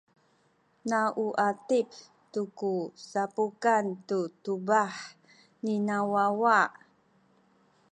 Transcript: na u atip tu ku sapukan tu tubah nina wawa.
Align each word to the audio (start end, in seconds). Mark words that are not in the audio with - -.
na 0.89 0.99
u 1.25 1.27
atip 1.49 1.87
tu 2.31 2.41
ku 2.59 2.73
sapukan 3.09 3.85
tu 4.07 4.19
tubah 4.43 4.93
nina 5.65 5.97
wawa. 6.13 6.59